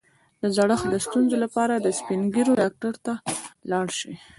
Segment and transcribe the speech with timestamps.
[0.41, 3.13] د زړښت د ستونزو لپاره د سپین ږیرو ډاکټر ته
[3.71, 4.13] لاړ شئ